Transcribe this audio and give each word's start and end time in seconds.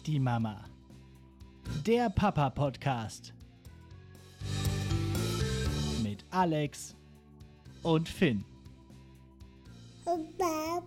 Nicht 0.00 0.06
die 0.14 0.18
Mama. 0.18 0.64
Der 1.84 2.08
Papa-Podcast. 2.08 3.34
Mit 6.02 6.24
Alex 6.30 6.96
und 7.82 8.08
Finn. 8.08 8.42
Baba. 10.06 10.80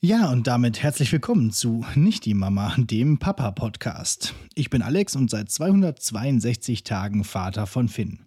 Ja, 0.00 0.30
und 0.30 0.46
damit 0.46 0.80
herzlich 0.80 1.10
willkommen 1.10 1.50
zu 1.50 1.84
Nicht 1.96 2.24
die 2.24 2.34
Mama, 2.34 2.72
dem 2.78 3.18
Papa-Podcast. 3.18 4.32
Ich 4.54 4.70
bin 4.70 4.80
Alex 4.80 5.16
und 5.16 5.28
seit 5.28 5.50
262 5.50 6.84
Tagen 6.84 7.24
Vater 7.24 7.66
von 7.66 7.88
Finn. 7.88 8.20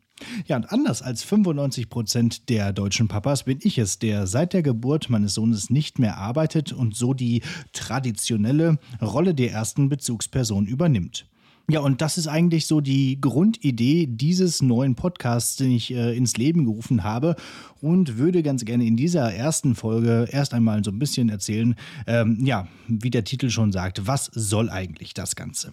Ja, 0.46 0.58
und 0.58 0.70
anders 0.70 1.02
als 1.02 1.24
95 1.24 1.90
Prozent 1.90 2.50
der 2.50 2.74
deutschen 2.74 3.08
Papas 3.08 3.46
bin 3.46 3.60
ich 3.62 3.78
es, 3.78 4.00
der 4.00 4.28
seit 4.28 4.52
der 4.52 4.64
Geburt 4.64 5.10
meines 5.10 5.34
Sohnes 5.34 5.70
nicht 5.70 5.98
mehr 5.98 6.18
arbeitet 6.18 6.74
und 6.74 6.94
so 6.94 7.14
die 7.14 7.42
traditionelle 7.72 8.78
Rolle 9.02 9.34
der 9.34 9.54
ersten 9.54 9.88
Bezugsperson 9.88 10.66
übernimmt. 10.66 11.26
Ja, 11.70 11.80
und 11.80 12.02
das 12.02 12.18
ist 12.18 12.28
eigentlich 12.28 12.66
so 12.66 12.82
die 12.82 13.20
Grundidee 13.22 14.08
dieses 14.08 14.62
neuen 14.62 14.96
Podcasts, 14.96 15.56
den 15.56 15.72
ich 15.72 15.94
äh, 15.94 16.16
ins 16.16 16.36
Leben 16.38 16.66
gerufen 16.66 17.04
habe 17.04 17.36
und 17.80 18.18
würde 18.18 18.44
ganz 18.44 18.66
gerne 18.66 18.86
in 18.86 18.98
dieser 18.98 19.34
ersten 19.34 19.76
Folge 19.76 20.28
erst 20.32 20.54
einmal 20.54 20.84
so 20.84 20.92
ein 20.92 21.00
bisschen 21.00 21.30
erzählen, 21.30 21.76
ähm, 22.08 22.40
ja, 22.44 22.68
wie 22.88 23.10
der 23.10 23.24
Titel 23.24 23.50
schon 23.50 23.72
sagt, 23.72 24.06
was 24.06 24.26
soll 24.26 24.70
eigentlich 24.70 25.14
das 25.14 25.36
Ganze? 25.36 25.72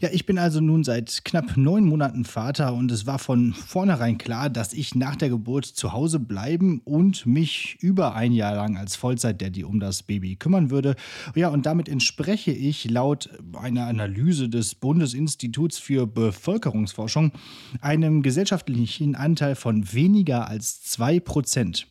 Ja, 0.00 0.08
ich 0.12 0.26
bin 0.26 0.38
also 0.38 0.60
nun 0.60 0.84
seit 0.84 1.24
knapp 1.24 1.56
neun 1.56 1.84
Monaten 1.84 2.24
Vater 2.24 2.74
und 2.74 2.90
es 2.90 3.06
war 3.06 3.18
von 3.18 3.52
vornherein 3.52 4.18
klar, 4.18 4.50
dass 4.50 4.72
ich 4.72 4.94
nach 4.94 5.16
der 5.16 5.28
Geburt 5.28 5.64
zu 5.66 5.92
Hause 5.92 6.20
bleiben 6.20 6.80
und 6.84 7.26
mich 7.26 7.76
über 7.80 8.14
ein 8.14 8.32
Jahr 8.32 8.54
lang 8.54 8.76
als 8.76 8.96
Vollzeit-Daddy 8.96 9.64
um 9.64 9.80
das 9.80 10.02
Baby 10.02 10.36
kümmern 10.36 10.70
würde. 10.70 10.96
Ja, 11.34 11.48
und 11.48 11.66
damit 11.66 11.88
entspreche 11.88 12.52
ich 12.52 12.90
laut 12.90 13.30
einer 13.54 13.86
Analyse 13.86 14.48
des 14.48 14.74
Bundesinstituts 14.74 15.78
für 15.78 16.06
Bevölkerungsforschung 16.06 17.32
einem 17.80 18.22
gesellschaftlichen 18.22 19.14
Anteil 19.14 19.54
von 19.54 19.92
weniger 19.92 20.48
als 20.48 20.82
zwei 20.82 21.20
Prozent. 21.20 21.86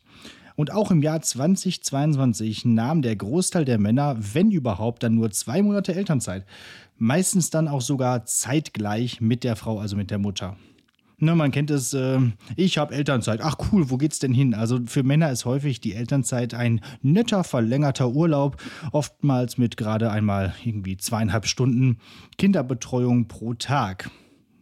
Und 0.56 0.72
auch 0.72 0.90
im 0.90 1.02
Jahr 1.02 1.20
2022 1.20 2.64
nahm 2.64 3.02
der 3.02 3.16
Großteil 3.16 3.64
der 3.64 3.78
Männer, 3.78 4.16
wenn 4.18 4.52
überhaupt, 4.52 5.02
dann 5.02 5.16
nur 5.16 5.30
zwei 5.32 5.62
Monate 5.62 5.94
Elternzeit. 5.94 6.46
Meistens 6.96 7.50
dann 7.50 7.68
auch 7.68 7.80
sogar 7.80 8.24
zeitgleich 8.24 9.20
mit 9.20 9.44
der 9.44 9.56
Frau, 9.56 9.78
also 9.78 9.96
mit 9.96 10.10
der 10.10 10.18
Mutter. 10.18 10.56
Ne, 11.18 11.34
man 11.34 11.52
kennt 11.52 11.70
es, 11.70 11.94
äh, 11.94 12.18
ich 12.56 12.76
habe 12.76 12.94
Elternzeit. 12.94 13.40
Ach 13.40 13.56
cool, 13.72 13.88
wo 13.88 13.96
geht's 13.96 14.18
denn 14.18 14.34
hin? 14.34 14.52
Also 14.52 14.80
für 14.86 15.04
Männer 15.04 15.30
ist 15.30 15.44
häufig 15.44 15.80
die 15.80 15.94
Elternzeit 15.94 16.54
ein 16.54 16.80
netter, 17.02 17.44
verlängerter 17.44 18.10
Urlaub, 18.10 18.60
oftmals 18.92 19.56
mit 19.56 19.76
gerade 19.76 20.10
einmal 20.10 20.54
irgendwie 20.64 20.96
zweieinhalb 20.96 21.46
Stunden 21.46 21.98
Kinderbetreuung 22.36 23.28
pro 23.28 23.54
Tag. 23.54 24.10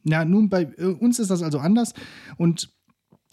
Ja, 0.04 0.24
nun 0.24 0.50
bei 0.50 0.68
äh, 0.76 0.84
uns 0.84 1.18
ist 1.18 1.30
das 1.30 1.42
also 1.42 1.58
anders 1.58 1.94
und 2.36 2.70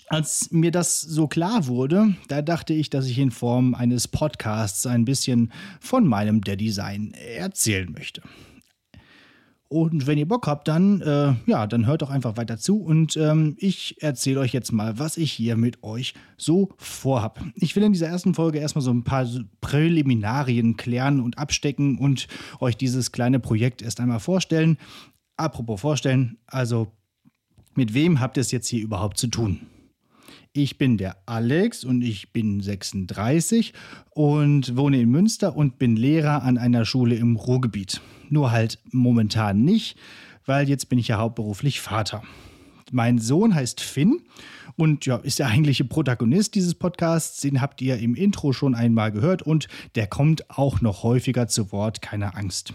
als 0.07 0.49
mir 0.51 0.71
das 0.71 1.01
so 1.01 1.27
klar 1.27 1.67
wurde, 1.67 2.15
da 2.29 2.41
dachte 2.41 2.73
ich, 2.73 2.89
dass 2.89 3.05
ich 3.05 3.19
in 3.19 3.29
Form 3.29 3.75
eines 3.75 4.07
Podcasts 4.07 4.87
ein 4.87 5.05
bisschen 5.05 5.51
von 5.79 6.07
meinem 6.07 6.41
Daddy-Sein 6.41 7.13
erzählen 7.13 7.91
möchte. 7.91 8.23
Und 9.69 10.07
wenn 10.07 10.17
ihr 10.17 10.27
Bock 10.27 10.47
habt, 10.47 10.67
dann, 10.67 10.99
äh, 11.01 11.35
ja, 11.45 11.67
dann 11.67 11.85
hört 11.85 12.01
doch 12.01 12.09
einfach 12.09 12.37
weiter 12.37 12.57
zu 12.57 12.81
und 12.81 13.15
ähm, 13.17 13.55
ich 13.59 14.01
erzähle 14.01 14.39
euch 14.39 14.51
jetzt 14.51 14.71
mal, 14.71 14.97
was 14.97 15.15
ich 15.15 15.31
hier 15.31 15.55
mit 15.57 15.83
euch 15.83 16.15
so 16.37 16.69
vorhab. 16.77 17.39
Ich 17.53 17.75
will 17.75 17.83
in 17.83 17.93
dieser 17.93 18.07
ersten 18.07 18.33
Folge 18.33 18.57
erstmal 18.57 18.81
so 18.81 18.91
ein 18.91 19.03
paar 19.03 19.27
Präliminarien 19.61 20.75
klären 20.75 21.19
und 21.19 21.37
abstecken 21.37 21.99
und 21.99 22.27
euch 22.59 22.77
dieses 22.77 23.11
kleine 23.11 23.39
Projekt 23.39 23.83
erst 23.83 23.99
einmal 23.99 24.19
vorstellen. 24.19 24.79
Apropos 25.37 25.79
vorstellen, 25.79 26.39
also 26.47 26.91
mit 27.75 27.93
wem 27.93 28.19
habt 28.19 28.37
ihr 28.37 28.41
es 28.41 28.51
jetzt 28.51 28.67
hier 28.67 28.81
überhaupt 28.81 29.19
zu 29.19 29.27
tun? 29.27 29.59
Ich 30.53 30.79
bin 30.79 30.97
der 30.97 31.15
Alex 31.27 31.83
und 31.83 32.01
ich 32.01 32.33
bin 32.33 32.59
36 32.59 33.71
und 34.09 34.75
wohne 34.75 34.99
in 34.99 35.07
Münster 35.07 35.55
und 35.55 35.77
bin 35.77 35.95
Lehrer 35.95 36.41
an 36.41 36.57
einer 36.57 36.85
Schule 36.85 37.13
im 37.15 37.35
Ruhrgebiet. 37.35 38.01
Nur 38.29 38.51
halt 38.51 38.79
momentan 38.91 39.63
nicht, 39.63 39.95
weil 40.47 40.67
jetzt 40.67 40.89
bin 40.89 40.97
ich 40.97 41.09
ja 41.09 41.19
hauptberuflich 41.19 41.81
Vater. 41.81 42.23
Mein 42.91 43.19
Sohn 43.19 43.53
heißt 43.53 43.79
Finn 43.79 44.23
und 44.75 45.05
ja, 45.05 45.17
ist 45.17 45.37
der 45.37 45.49
eigentliche 45.49 45.85
Protagonist 45.85 46.55
dieses 46.55 46.73
Podcasts. 46.73 47.41
Den 47.41 47.61
habt 47.61 47.79
ihr 47.83 47.99
im 47.99 48.15
Intro 48.15 48.51
schon 48.51 48.73
einmal 48.73 49.11
gehört 49.11 49.43
und 49.43 49.67
der 49.93 50.07
kommt 50.07 50.49
auch 50.49 50.81
noch 50.81 51.03
häufiger 51.03 51.47
zu 51.47 51.71
Wort, 51.71 52.01
keine 52.01 52.35
Angst. 52.35 52.73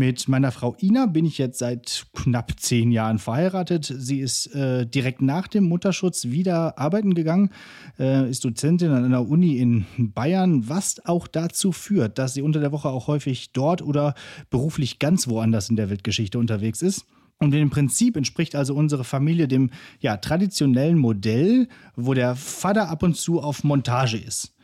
Mit 0.00 0.28
meiner 0.28 0.50
Frau 0.50 0.74
Ina 0.80 1.04
bin 1.04 1.26
ich 1.26 1.36
jetzt 1.36 1.58
seit 1.58 2.06
knapp 2.14 2.58
zehn 2.58 2.90
Jahren 2.90 3.18
verheiratet. 3.18 3.84
Sie 3.84 4.20
ist 4.20 4.46
äh, 4.54 4.86
direkt 4.86 5.20
nach 5.20 5.46
dem 5.46 5.64
Mutterschutz 5.64 6.24
wieder 6.24 6.78
arbeiten 6.78 7.12
gegangen, 7.12 7.50
äh, 7.98 8.30
ist 8.30 8.42
Dozentin 8.42 8.92
an 8.92 9.04
einer 9.04 9.28
Uni 9.28 9.58
in 9.58 9.84
Bayern, 9.98 10.70
was 10.70 11.04
auch 11.04 11.26
dazu 11.26 11.70
führt, 11.70 12.16
dass 12.16 12.32
sie 12.32 12.40
unter 12.40 12.60
der 12.60 12.72
Woche 12.72 12.88
auch 12.88 13.08
häufig 13.08 13.52
dort 13.52 13.82
oder 13.82 14.14
beruflich 14.48 15.00
ganz 15.00 15.28
woanders 15.28 15.68
in 15.68 15.76
der 15.76 15.90
Weltgeschichte 15.90 16.38
unterwegs 16.38 16.80
ist. 16.80 17.04
Und 17.38 17.54
im 17.54 17.68
Prinzip 17.68 18.16
entspricht 18.16 18.56
also 18.56 18.74
unsere 18.74 19.04
Familie 19.04 19.48
dem 19.48 19.68
ja, 20.00 20.16
traditionellen 20.16 20.96
Modell, 20.96 21.68
wo 21.94 22.14
der 22.14 22.36
Vater 22.36 22.88
ab 22.88 23.02
und 23.02 23.18
zu 23.18 23.42
auf 23.42 23.64
Montage 23.64 24.16
ist. 24.16 24.54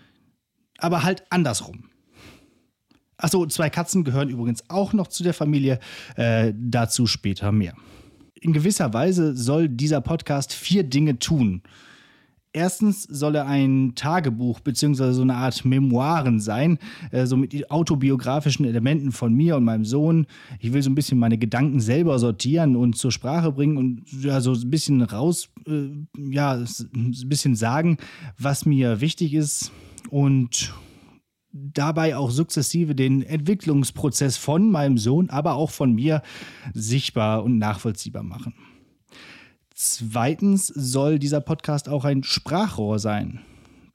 Aber 0.79 1.03
halt 1.03 1.25
andersrum. 1.29 1.91
Achso, 3.19 3.47
zwei 3.47 3.71
Katzen 3.71 4.05
gehören 4.05 4.29
übrigens 4.29 4.69
auch 4.69 4.93
noch 4.93 5.07
zu 5.07 5.23
der 5.23 5.35
Familie. 5.35 5.79
Äh, 6.17 6.53
dazu 6.57 7.07
später 7.07 7.51
mehr. 7.53 7.75
In 8.41 8.53
gewisser 8.53 8.93
Weise 8.93 9.35
soll 9.35 9.69
dieser 9.69 10.01
Podcast 10.01 10.53
vier 10.53 10.85
Dinge 10.85 11.19
tun. 11.19 11.63
Erstens 12.57 13.03
soll 13.03 13.35
er 13.35 13.47
ein 13.47 13.93
Tagebuch 13.97 14.61
bzw. 14.61 15.13
so 15.13 15.21
eine 15.21 15.35
Art 15.35 15.67
Memoiren 15.67 16.41
sein, 16.41 16.79
äh, 17.11 17.27
so 17.27 17.37
mit 17.37 17.71
autobiografischen 17.71 18.65
Elementen 18.65 19.13
von 19.13 19.35
mir 19.35 19.57
und 19.57 19.65
meinem 19.65 19.85
Sohn. 19.85 20.27
Ich 20.59 20.73
will 20.73 20.83
so 20.83 20.89
ein 20.89 20.95
bisschen 20.95 21.19
meine 21.19 21.37
Gedanken 21.37 21.81
selber 21.81 22.19
sortieren 22.19 22.77
und 22.77 22.97
zur 22.97 23.13
Sprache 23.13 23.53
bringen 23.53 23.77
und 23.77 24.05
ja, 24.23 24.41
so 24.41 24.53
ein 24.53 24.71
bisschen 24.71 25.03
raus, 25.03 25.51
äh, 25.67 25.89
ja, 26.17 26.53
ein 26.55 27.15
bisschen 27.27 27.57
sagen, 27.57 27.99
was 28.39 28.65
mir 28.65 29.03
wichtig 29.03 29.35
ist 29.35 29.71
und 30.09 30.73
dabei 31.73 32.17
auch 32.17 32.31
sukzessive 32.31 32.95
den 32.95 33.23
Entwicklungsprozess 33.23 34.37
von 34.37 34.71
meinem 34.71 34.99
Sohn, 34.99 35.31
aber 35.31 35.55
auch 35.55 35.71
von 35.71 35.93
mir 35.93 36.23
sichtbar 36.75 37.45
und 37.45 37.59
nachvollziehbar 37.59 38.23
machen. 38.23 38.55
Zweitens 39.75 40.69
soll 40.69 41.19
dieser 41.19 41.41
Podcast 41.41 41.89
auch 41.89 42.05
ein 42.05 42.23
Sprachrohr 42.23 42.99
sein. 42.99 43.41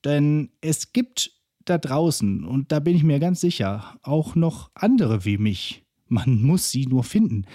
Denn 0.05 0.49
es 0.61 0.93
gibt 0.93 1.31
da 1.65 1.77
draußen, 1.77 2.43
und 2.43 2.71
da 2.71 2.79
bin 2.79 2.95
ich 2.95 3.03
mir 3.03 3.19
ganz 3.19 3.41
sicher, 3.41 3.97
auch 4.03 4.35
noch 4.35 4.71
andere 4.73 5.25
wie 5.25 5.37
mich, 5.37 5.83
man 6.11 6.41
muss 6.41 6.69
sie 6.69 6.85
nur 6.85 7.03
finden. 7.03 7.45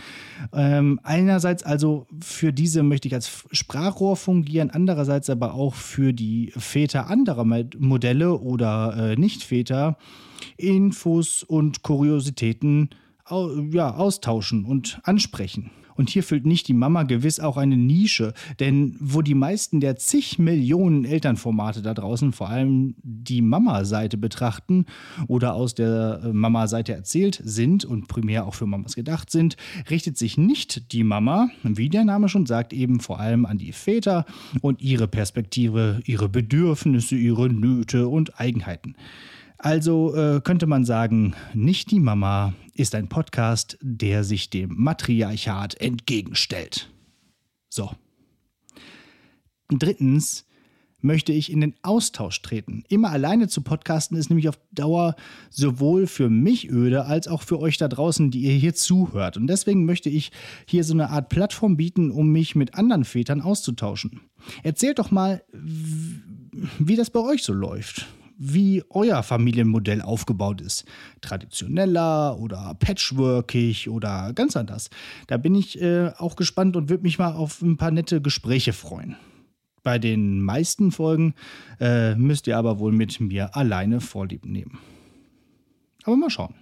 Ähm, 0.52 0.98
einerseits 1.02 1.62
also 1.62 2.06
für 2.20 2.52
diese 2.52 2.82
möchte 2.82 3.08
ich 3.08 3.14
als 3.14 3.44
Sprachrohr 3.52 4.16
fungieren, 4.16 4.70
andererseits 4.70 5.30
aber 5.30 5.54
auch 5.54 5.74
für 5.74 6.12
die 6.12 6.52
Väter 6.56 7.08
anderer 7.08 7.44
Modelle 7.44 8.38
oder 8.38 9.12
äh, 9.12 9.16
Nicht-Väter 9.16 9.98
Infos 10.56 11.42
und 11.42 11.82
Kuriositäten 11.82 12.90
ja, 13.70 13.94
austauschen 13.94 14.64
und 14.64 15.00
ansprechen. 15.02 15.70
Und 15.96 16.10
hier 16.10 16.22
füllt 16.22 16.46
nicht 16.46 16.68
die 16.68 16.74
Mama 16.74 17.02
gewiss 17.02 17.40
auch 17.40 17.56
eine 17.56 17.76
Nische, 17.76 18.34
denn 18.60 18.96
wo 19.00 19.22
die 19.22 19.34
meisten 19.34 19.80
der 19.80 19.96
zig 19.96 20.38
Millionen 20.38 21.04
Elternformate 21.04 21.82
da 21.82 21.94
draußen 21.94 22.32
vor 22.32 22.48
allem 22.48 22.94
die 23.02 23.42
Mama-Seite 23.42 24.16
betrachten 24.16 24.86
oder 25.28 25.54
aus 25.54 25.74
der 25.74 26.20
äh, 26.24 26.32
Mama-Seite 26.32 26.92
erzählt 26.92 27.40
sind 27.44 27.84
und 27.84 28.08
primär 28.08 28.46
auch 28.46 28.54
für 28.54 28.66
Mamas 28.66 28.94
gedacht 28.94 29.30
sind, 29.30 29.56
richtet 29.90 30.16
sich 30.18 30.38
nicht 30.38 30.92
die 30.92 31.04
Mama, 31.04 31.48
wie 31.62 31.88
der 31.88 32.04
Name 32.04 32.28
schon 32.28 32.46
sagt, 32.46 32.72
eben 32.72 33.00
vor 33.00 33.20
allem 33.20 33.46
an 33.46 33.58
die 33.58 33.72
Väter 33.72 34.24
und 34.60 34.82
ihre 34.82 35.08
Perspektive, 35.08 36.00
ihre 36.04 36.28
Bedürfnisse, 36.28 37.16
ihre 37.16 37.48
Nöte 37.48 38.08
und 38.08 38.38
Eigenheiten. 38.40 38.94
Also 39.58 40.14
äh, 40.14 40.40
könnte 40.42 40.66
man 40.66 40.84
sagen, 40.84 41.34
nicht 41.54 41.90
die 41.90 42.00
Mama 42.00 42.52
ist 42.78 42.94
ein 42.94 43.08
Podcast, 43.08 43.78
der 43.80 44.24
sich 44.24 44.50
dem 44.50 44.74
Matriarchat 44.76 45.80
entgegenstellt. 45.80 46.90
So. 47.68 47.90
Drittens, 49.68 50.46
möchte 51.06 51.32
ich 51.32 51.50
in 51.50 51.60
den 51.60 51.74
Austausch 51.82 52.42
treten. 52.42 52.84
Immer 52.88 53.10
alleine 53.10 53.48
zu 53.48 53.62
podcasten 53.62 54.16
ist 54.16 54.28
nämlich 54.28 54.48
auf 54.48 54.58
Dauer 54.72 55.14
sowohl 55.50 56.06
für 56.06 56.28
mich 56.28 56.70
öde 56.70 57.06
als 57.06 57.28
auch 57.28 57.42
für 57.42 57.60
euch 57.60 57.78
da 57.78 57.88
draußen, 57.88 58.30
die 58.30 58.40
ihr 58.40 58.54
hier 58.54 58.74
zuhört. 58.74 59.36
Und 59.36 59.46
deswegen 59.46 59.84
möchte 59.84 60.10
ich 60.10 60.32
hier 60.66 60.84
so 60.84 60.94
eine 60.94 61.10
Art 61.10 61.28
Plattform 61.28 61.76
bieten, 61.76 62.10
um 62.10 62.30
mich 62.32 62.54
mit 62.56 62.74
anderen 62.74 63.04
Vätern 63.04 63.40
auszutauschen. 63.40 64.20
Erzählt 64.62 64.98
doch 64.98 65.10
mal, 65.10 65.42
wie 65.52 66.96
das 66.96 67.10
bei 67.10 67.20
euch 67.20 67.42
so 67.42 67.52
läuft 67.52 68.06
wie 68.38 68.84
euer 68.90 69.22
Familienmodell 69.22 70.02
aufgebaut 70.02 70.60
ist. 70.60 70.84
Traditioneller 71.20 72.38
oder 72.38 72.74
patchworkig 72.78 73.88
oder 73.88 74.32
ganz 74.34 74.56
anders. 74.56 74.90
Da 75.26 75.36
bin 75.36 75.54
ich 75.54 75.80
äh, 75.80 76.10
auch 76.18 76.36
gespannt 76.36 76.76
und 76.76 76.88
würde 76.88 77.02
mich 77.02 77.18
mal 77.18 77.32
auf 77.32 77.62
ein 77.62 77.76
paar 77.76 77.90
nette 77.90 78.20
Gespräche 78.20 78.72
freuen. 78.72 79.16
Bei 79.82 79.98
den 79.98 80.40
meisten 80.40 80.90
Folgen 80.90 81.34
äh, 81.80 82.14
müsst 82.16 82.46
ihr 82.46 82.58
aber 82.58 82.78
wohl 82.78 82.92
mit 82.92 83.20
mir 83.20 83.56
alleine 83.56 84.00
Vorlieb 84.00 84.44
nehmen. 84.44 84.78
Aber 86.04 86.16
mal 86.16 86.30
schauen. 86.30 86.54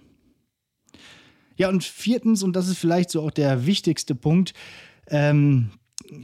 Ja, 1.57 1.69
und 1.69 1.83
viertens, 1.83 2.43
und 2.43 2.55
das 2.55 2.67
ist 2.67 2.77
vielleicht 2.77 3.09
so 3.09 3.21
auch 3.21 3.31
der 3.31 3.65
wichtigste 3.65 4.13
Punkt, 4.13 4.53
ähm, 5.07 5.71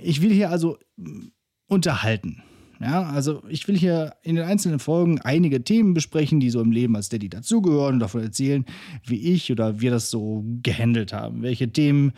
ich 0.02 0.22
will 0.22 0.32
hier 0.32 0.50
also 0.50 0.78
unterhalten. 1.68 2.44
Ja, 2.82 3.04
also 3.04 3.44
ich 3.48 3.68
will 3.68 3.78
hier 3.78 4.16
in 4.24 4.36
den 4.36 4.46
einzelnen 4.46 4.80
Folgen 4.80 5.22
einige 5.22 5.64
Themen 5.64 5.94
besprechen, 5.94 6.40
die 6.40 6.50
so 6.50 6.62
im 6.62 6.72
Leben 6.72 6.96
als 6.96 7.10
Daddy 7.10 7.30
dazugehören 7.30 7.96
und 7.96 8.00
davon 8.00 8.22
erzählen, 8.24 8.66
wie 9.06 9.34
ich 9.34 9.52
oder 9.52 9.82
wir 9.82 9.92
das 9.92 10.10
so 10.10 10.44
gehandelt 10.64 11.14
haben, 11.14 11.44
welche 11.44 11.72
Themen 11.72 12.14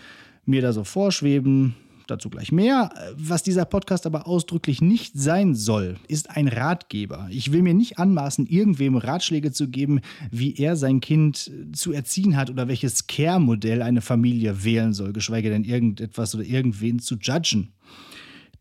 mir 0.46 0.62
da 0.62 0.72
so 0.72 0.84
vorschweben. 0.84 1.76
Dazu 2.08 2.30
gleich 2.30 2.52
mehr. 2.52 2.92
Was 3.16 3.44
dieser 3.44 3.64
Podcast 3.64 4.06
aber 4.06 4.28
ausdrücklich 4.28 4.82
nicht 4.82 5.14
sein 5.16 5.56
soll, 5.56 5.96
ist 6.10 6.30
ein 6.30 6.50
Ratgeber. 6.50 7.28
Ich 7.32 7.54
will 7.54 7.62
mir 7.62 7.74
nicht 7.74 7.98
anmaßen, 7.98 8.46
irgendwem 8.46 8.98
Ratschläge 8.98 9.54
zu 9.54 9.70
geben, 9.70 10.02
wie 10.30 10.54
er 10.56 10.76
sein 10.76 11.00
Kind 11.00 11.50
zu 11.72 11.94
erziehen 11.94 12.36
hat 12.36 12.50
oder 12.50 12.68
welches 12.68 13.08
Care-Modell 13.08 13.82
eine 13.82 14.02
Familie 14.02 14.66
wählen 14.66 14.92
soll, 14.92 15.14
geschweige 15.14 15.50
denn 15.50 15.64
irgendetwas 15.64 16.36
oder 16.36 16.44
irgendwen 16.44 17.00
zu 17.00 17.16
judgen. 17.16 17.70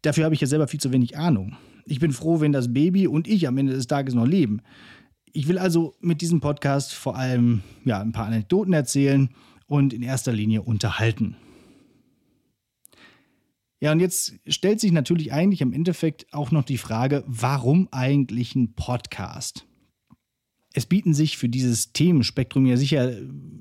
Dafür 0.02 0.25
habe 0.25 0.37
ich 0.37 0.40
ja 0.40 0.46
selber 0.46 0.69
viel 0.69 0.81
zu 0.81 0.93
wenig 0.93 1.19
Ahnung. 1.19 1.56
Ich 1.87 2.00
bin 2.00 2.12
froh, 2.12 2.40
wenn 2.40 2.52
das 2.52 2.73
Baby 2.73 3.06
und 3.06 3.29
ich 3.29 3.46
am 3.49 3.58
Ende 3.58 3.73
des 3.73 3.87
Tages 3.87 4.14
noch 4.14 4.26
leben. 4.26 4.61
Ich 5.32 5.49
will 5.49 5.58
also 5.58 5.94
mit 6.00 6.20
diesem 6.20 6.40
Podcast 6.40 6.93
vor 6.93 7.17
allem 7.17 7.62
ja, 7.84 8.00
ein 8.00 8.12
paar 8.12 8.26
Anekdoten 8.26 8.73
erzählen 8.73 9.31
und 9.67 9.93
in 9.93 10.02
erster 10.02 10.32
Linie 10.32 10.62
unterhalten. 10.62 11.37
Ja, 13.81 13.90
und 13.90 14.00
jetzt 14.00 14.34
stellt 14.46 14.79
sich 14.79 14.93
natürlich 14.93 15.32
eigentlich 15.32 15.61
im 15.61 15.73
Endeffekt 15.73 16.32
auch 16.32 16.52
noch 16.52 16.62
die 16.62 16.79
Frage, 16.79 17.25
warum 17.26 17.88
eigentlich 17.90 18.55
ein 18.55 18.75
Podcast? 18.75 19.67
Es 20.74 20.86
bieten 20.86 21.14
sich 21.14 21.36
für 21.36 21.48
dieses 21.48 21.92
Themenspektrum 21.92 22.66
ja 22.66 22.76
sicher 22.76 23.12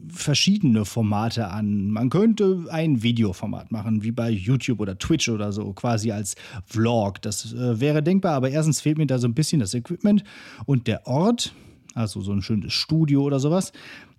verschiedene 0.09 0.85
Formate 0.85 1.49
an. 1.49 1.89
Man 1.89 2.09
könnte 2.09 2.65
ein 2.69 3.03
Videoformat 3.03 3.71
machen, 3.71 4.03
wie 4.03 4.11
bei 4.11 4.29
YouTube 4.29 4.79
oder 4.79 4.97
Twitch 4.97 5.29
oder 5.29 5.51
so, 5.51 5.73
quasi 5.73 6.11
als 6.11 6.35
Vlog. 6.65 7.21
Das 7.21 7.53
äh, 7.53 7.79
wäre 7.79 8.03
denkbar, 8.03 8.33
aber 8.33 8.49
erstens 8.49 8.81
fehlt 8.81 8.97
mir 8.97 9.07
da 9.07 9.19
so 9.19 9.27
ein 9.27 9.33
bisschen 9.33 9.59
das 9.59 9.73
Equipment 9.73 10.23
und 10.65 10.87
der 10.87 11.07
Ort, 11.07 11.53
also 11.93 12.21
so 12.21 12.31
ein 12.31 12.41
schönes 12.41 12.73
Studio 12.73 13.23
oder 13.23 13.39
sowas. 13.39 13.71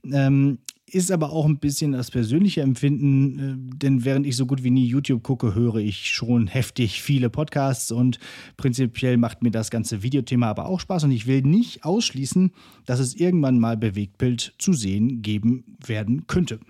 Ähm, 0.05 0.59
ist 0.93 1.11
aber 1.11 1.33
auch 1.33 1.47
ein 1.47 1.59
bisschen 1.59 1.93
das 1.93 2.11
persönliche 2.11 2.61
Empfinden, 2.61 3.39
äh, 3.39 3.77
denn 3.79 4.05
während 4.05 4.27
ich 4.27 4.37
so 4.37 4.47
gut 4.47 4.63
wie 4.63 4.71
nie 4.71 4.87
YouTube 4.87 5.23
gucke, 5.23 5.55
höre 5.55 5.77
ich 5.77 6.11
schon 6.11 6.47
heftig 6.47 7.03
viele 7.03 7.31
Podcasts 7.31 7.91
und 7.91 8.19
prinzipiell 8.57 9.17
macht 9.17 9.43
mir 9.43 9.51
das 9.51 9.71
ganze 9.71 10.03
Videothema 10.03 10.49
aber 10.49 10.67
auch 10.67 10.81
Spaß 10.81 11.05
und 11.05 11.13
ich 11.13 11.27
will 11.27 11.43
nicht 11.43 11.85
ausschließen, 11.85 12.53
dass 12.85 13.01
es 13.01 13.15
irgendwann 13.15 13.59
mal 13.59 13.77
Bewegtbild 13.77 14.55
zu 14.59 14.73
sehen 14.73 15.23
geben 15.23 15.65
werden 15.85 16.27
könnte. 16.27 16.61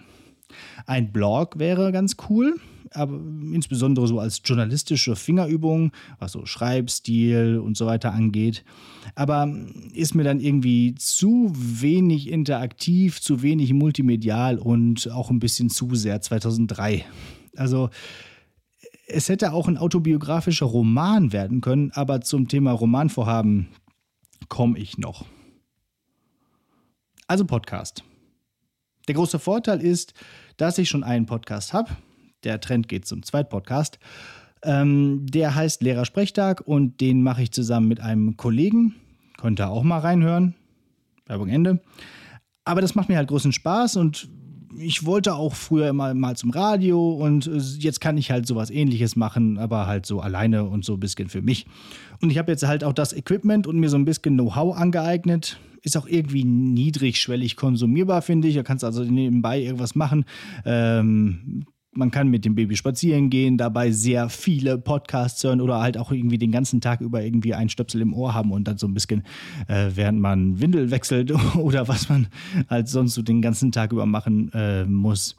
Ein 0.86 1.12
Blog 1.12 1.58
wäre 1.58 1.92
ganz 1.92 2.16
cool, 2.28 2.56
aber 2.94 3.14
insbesondere 3.52 4.06
so 4.06 4.18
als 4.20 4.42
journalistische 4.44 5.16
Fingerübung, 5.16 5.92
was 6.18 6.32
so 6.32 6.46
Schreibstil 6.46 7.58
und 7.58 7.76
so 7.76 7.86
weiter 7.86 8.12
angeht. 8.12 8.64
Aber 9.14 9.52
ist 9.92 10.14
mir 10.14 10.24
dann 10.24 10.40
irgendwie 10.40 10.94
zu 10.94 11.52
wenig 11.54 12.28
interaktiv, 12.28 13.20
zu 13.20 13.42
wenig 13.42 13.72
multimedial 13.72 14.58
und 14.58 15.10
auch 15.10 15.30
ein 15.30 15.38
bisschen 15.38 15.70
zu 15.70 15.94
sehr 15.94 16.20
2003. 16.20 17.04
Also 17.56 17.90
es 19.06 19.28
hätte 19.28 19.52
auch 19.52 19.68
ein 19.68 19.76
autobiografischer 19.76 20.66
Roman 20.66 21.32
werden 21.32 21.60
können, 21.60 21.90
aber 21.92 22.20
zum 22.20 22.48
Thema 22.48 22.72
Romanvorhaben 22.72 23.68
komme 24.48 24.78
ich 24.78 24.98
noch. 24.98 25.26
Also 27.26 27.44
Podcast. 27.44 28.04
Der 29.08 29.14
große 29.14 29.38
Vorteil 29.38 29.80
ist, 29.80 30.14
dass 30.56 30.78
ich 30.78 30.88
schon 30.88 31.04
einen 31.04 31.26
Podcast 31.26 31.72
habe. 31.72 31.90
Der 32.44 32.60
Trend 32.60 32.88
geht 32.88 33.06
zum 33.06 33.22
Zweitpodcast. 33.22 33.98
Ähm, 34.64 35.26
der 35.26 35.54
heißt 35.54 35.82
Lehrersprechtag 35.82 36.60
und 36.60 37.00
den 37.00 37.22
mache 37.22 37.42
ich 37.42 37.52
zusammen 37.52 37.88
mit 37.88 38.00
einem 38.00 38.36
Kollegen. 38.36 38.94
Könnt 39.38 39.60
ihr 39.60 39.68
auch 39.68 39.82
mal 39.82 39.98
reinhören. 39.98 40.54
Werbung 41.26 41.48
Ende. 41.48 41.80
Aber 42.64 42.80
das 42.80 42.94
macht 42.94 43.08
mir 43.08 43.16
halt 43.16 43.28
großen 43.28 43.52
Spaß 43.52 43.96
und 43.96 44.28
ich 44.78 45.04
wollte 45.04 45.34
auch 45.34 45.54
früher 45.54 45.88
immer 45.88 46.14
mal 46.14 46.36
zum 46.36 46.50
Radio 46.50 47.12
und 47.12 47.50
jetzt 47.78 48.00
kann 48.00 48.16
ich 48.16 48.30
halt 48.30 48.46
sowas 48.46 48.70
ähnliches 48.70 49.16
machen, 49.16 49.58
aber 49.58 49.86
halt 49.86 50.06
so 50.06 50.20
alleine 50.20 50.64
und 50.64 50.84
so 50.84 50.94
ein 50.94 51.00
bisschen 51.00 51.28
für 51.28 51.42
mich. 51.42 51.66
Und 52.20 52.30
ich 52.30 52.38
habe 52.38 52.52
jetzt 52.52 52.66
halt 52.66 52.84
auch 52.84 52.92
das 52.92 53.12
Equipment 53.12 53.66
und 53.66 53.78
mir 53.78 53.90
so 53.90 53.96
ein 53.96 54.04
bisschen 54.04 54.34
Know-how 54.34 54.76
angeeignet 54.76 55.58
ist 55.82 55.96
auch 55.96 56.06
irgendwie 56.06 56.44
niedrigschwellig 56.44 57.56
konsumierbar, 57.56 58.22
finde 58.22 58.48
ich. 58.48 58.54
Da 58.54 58.62
kannst 58.62 58.84
also 58.84 59.02
nebenbei 59.02 59.60
irgendwas 59.60 59.94
machen. 59.94 60.24
Ähm, 60.64 61.64
man 61.92 62.10
kann 62.10 62.28
mit 62.28 62.44
dem 62.44 62.54
Baby 62.54 62.76
spazieren 62.76 63.28
gehen, 63.30 63.58
dabei 63.58 63.90
sehr 63.90 64.28
viele 64.28 64.78
Podcasts 64.78 65.44
hören 65.44 65.60
oder 65.60 65.80
halt 65.80 65.98
auch 65.98 66.10
irgendwie 66.10 66.38
den 66.38 66.50
ganzen 66.50 66.80
Tag 66.80 67.00
über 67.00 67.22
irgendwie 67.22 67.54
einen 67.54 67.68
Stöpsel 67.68 68.00
im 68.00 68.14
Ohr 68.14 68.34
haben 68.34 68.50
und 68.50 68.64
dann 68.66 68.78
so 68.78 68.86
ein 68.86 68.94
bisschen, 68.94 69.22
äh, 69.68 69.90
während 69.94 70.20
man 70.20 70.60
Windel 70.60 70.90
wechselt 70.90 71.32
oder 71.56 71.88
was 71.88 72.08
man 72.08 72.28
halt 72.68 72.88
sonst 72.88 73.14
so 73.14 73.22
den 73.22 73.42
ganzen 73.42 73.72
Tag 73.72 73.92
über 73.92 74.06
machen 74.06 74.50
äh, 74.54 74.84
muss, 74.84 75.36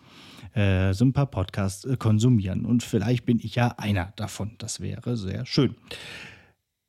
äh, 0.54 0.94
so 0.94 1.06
ein 1.06 1.14
paar 1.14 1.26
Podcasts 1.26 1.86
äh, 1.86 1.98
konsumieren. 1.98 2.66
Und 2.66 2.84
vielleicht 2.84 3.26
bin 3.26 3.40
ich 3.40 3.56
ja 3.56 3.70
einer 3.78 4.14
davon. 4.16 4.52
Das 4.60 4.80
wäre 4.80 5.18
sehr 5.18 5.46
schön. 5.46 5.76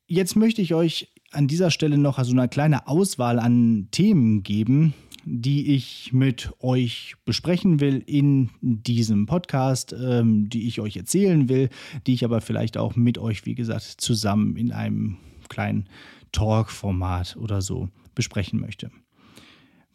Jetzt 0.07 0.35
möchte 0.35 0.61
ich 0.61 0.75
euch 0.75 1.11
an 1.31 1.47
dieser 1.47 1.71
Stelle 1.71 1.97
noch 1.97 2.23
so 2.23 2.31
eine 2.31 2.47
kleine 2.47 2.87
Auswahl 2.87 3.39
an 3.39 3.87
Themen 3.89 4.43
geben, 4.43 4.93
die 5.25 5.73
ich 5.75 6.13
mit 6.13 6.53
euch 6.59 7.15
besprechen 7.25 7.79
will 7.79 8.03
in 8.05 8.51
diesem 8.61 9.25
Podcast, 9.25 9.93
ähm, 9.93 10.49
die 10.49 10.67
ich 10.67 10.79
euch 10.79 10.95
erzählen 10.95 11.49
will, 11.49 11.69
die 12.05 12.13
ich 12.13 12.23
aber 12.23 12.41
vielleicht 12.41 12.77
auch 12.77 12.95
mit 12.95 13.17
euch, 13.17 13.45
wie 13.45 13.55
gesagt, 13.55 13.83
zusammen 13.83 14.55
in 14.55 14.71
einem 14.71 15.17
kleinen 15.49 15.87
Talk-Format 16.31 17.37
oder 17.37 17.61
so 17.61 17.89
besprechen 18.13 18.59
möchte. 18.59 18.91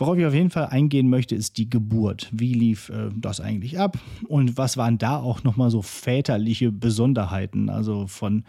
Worauf 0.01 0.17
ich 0.17 0.27
auf 0.27 0.35
jeden 0.35 0.51
Fall 0.51 0.67
eingehen 0.67 1.11
möchte, 1.11 1.35
ist 1.37 1.59
die 1.59 1.71
Geburt. 1.71 2.29
Wie 2.33 2.55
lief 2.55 2.89
äh, 2.89 3.11
das 3.15 3.41
eigentlich 3.41 3.79
ab? 3.79 3.99
Und 4.27 4.57
was 4.57 4.77
waren 4.77 4.99
da 4.99 5.19
auch 5.19 5.45
nochmal 5.45 5.71
so 5.71 5.83
väterliche 5.83 6.73
Besonderheiten? 6.73 7.69
Also 7.69 8.07
von 8.07 8.45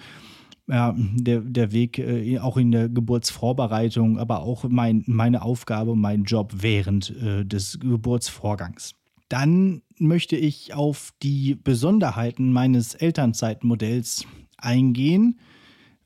ja, 0.72 0.96
der, 0.98 1.42
der 1.42 1.74
Weg 1.74 2.00
äh, 2.00 2.40
auch 2.40 2.56
in 2.56 2.72
der 2.72 2.88
Geburtsvorbereitung, 2.88 4.18
aber 4.18 4.42
auch 4.42 4.64
mein, 4.70 5.04
meine 5.06 5.42
Aufgabe, 5.42 5.98
mein 5.98 6.24
Job 6.24 6.54
während 6.56 7.10
äh, 7.22 7.44
des 7.46 7.78
Geburtsvorgangs. 7.82 8.94
Dann 9.28 9.82
möchte 9.98 10.38
ich 10.38 10.74
auf 10.74 11.12
die 11.22 11.56
Besonderheiten 11.56 12.54
meines 12.54 12.96
Elternzeitmodells 12.96 14.26
eingehen, 14.58 15.40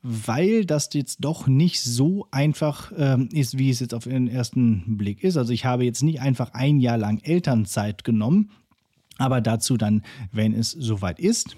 weil 0.02 0.66
das 0.66 0.90
jetzt 0.94 1.24
doch 1.24 1.46
nicht 1.46 1.82
so 1.82 2.28
einfach 2.32 2.92
ähm, 2.98 3.30
ist, 3.32 3.60
wie 3.60 3.70
es 3.70 3.80
jetzt 3.80 3.94
auf 3.94 4.06
den 4.06 4.28
ersten 4.28 4.98
Blick 4.98 5.24
ist. 5.24 5.38
Also 5.38 5.54
ich 5.54 5.66
habe 5.66 5.86
jetzt 5.86 6.02
nicht 6.02 6.22
einfach 6.22 6.54
ein 6.54 6.80
Jahr 6.80 6.98
lang 6.98 7.20
Elternzeit 7.20 8.04
genommen, 8.04 8.50
aber 9.18 9.42
dazu 9.42 9.78
dann, 9.78 10.02
wenn 10.32 10.54
es 10.54 10.72
soweit 10.72 11.20
ist. 11.20 11.56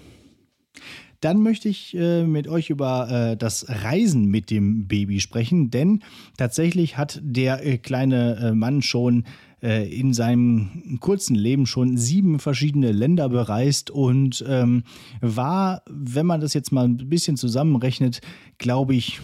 Dann 1.20 1.42
möchte 1.42 1.68
ich 1.68 1.96
äh, 1.96 2.24
mit 2.24 2.46
euch 2.46 2.70
über 2.70 3.10
äh, 3.10 3.36
das 3.36 3.66
Reisen 3.68 4.26
mit 4.26 4.50
dem 4.50 4.86
Baby 4.86 5.20
sprechen, 5.20 5.70
denn 5.70 6.02
tatsächlich 6.36 6.96
hat 6.96 7.20
der 7.22 7.66
äh, 7.66 7.78
kleine 7.78 8.36
äh, 8.36 8.52
Mann 8.52 8.82
schon 8.82 9.24
äh, 9.60 9.92
in 9.92 10.14
seinem 10.14 10.98
kurzen 11.00 11.34
Leben 11.34 11.66
schon 11.66 11.96
sieben 11.96 12.38
verschiedene 12.38 12.92
Länder 12.92 13.28
bereist 13.28 13.90
und 13.90 14.44
ähm, 14.46 14.84
war, 15.20 15.82
wenn 15.90 16.26
man 16.26 16.40
das 16.40 16.54
jetzt 16.54 16.70
mal 16.70 16.86
ein 16.86 17.08
bisschen 17.08 17.36
zusammenrechnet, 17.36 18.20
glaube 18.58 18.94
ich, 18.94 19.20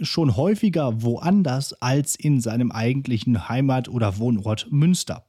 schon 0.00 0.36
häufiger 0.36 1.02
woanders 1.02 1.72
als 1.82 2.14
in 2.14 2.40
seinem 2.40 2.70
eigentlichen 2.70 3.48
Heimat- 3.48 3.88
oder 3.88 4.18
Wohnort 4.18 4.68
Münster. 4.70 5.24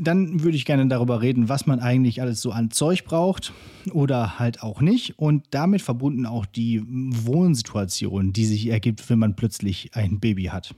Dann 0.00 0.42
würde 0.42 0.56
ich 0.56 0.64
gerne 0.64 0.86
darüber 0.88 1.20
reden, 1.20 1.50
was 1.50 1.66
man 1.66 1.78
eigentlich 1.78 2.22
alles 2.22 2.40
so 2.40 2.52
an 2.52 2.70
Zeug 2.70 3.04
braucht 3.04 3.52
oder 3.92 4.38
halt 4.38 4.62
auch 4.62 4.80
nicht. 4.80 5.18
Und 5.18 5.44
damit 5.50 5.82
verbunden 5.82 6.24
auch 6.24 6.46
die 6.46 6.82
Wohnsituation, 6.86 8.32
die 8.32 8.46
sich 8.46 8.68
ergibt, 8.68 9.08
wenn 9.10 9.18
man 9.18 9.36
plötzlich 9.36 9.94
ein 9.94 10.18
Baby 10.18 10.44
hat. 10.44 10.74